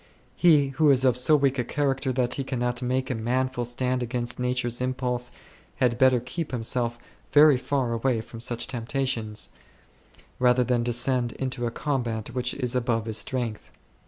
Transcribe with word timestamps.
He 0.35 0.69
who 0.69 0.89
is 0.89 1.05
of 1.05 1.15
so 1.15 1.35
weak 1.35 1.59
a 1.59 1.63
character 1.63 2.11
that 2.11 2.33
he 2.33 2.43
cannot 2.43 2.81
make 2.81 3.11
a 3.11 3.13
manful 3.13 3.65
stand 3.65 4.01
against 4.01 4.39
nature's 4.39 4.81
impulse 4.81 5.31
had 5.75 5.99
better8 5.99 6.25
keep 6.25 6.51
himself 6.51 6.97
very 7.31 7.55
far 7.55 7.93
away 7.93 8.19
from 8.21 8.39
such 8.39 8.65
temptations, 8.65 9.49
rather 10.39 10.63
than 10.63 10.81
descend 10.81 11.33
into 11.33 11.67
a 11.67 11.69
combat 11.69 12.29
which 12.29 12.55
is 12.55 12.75
above 12.75 13.05
his 13.05 13.19
strength. 13.19 13.69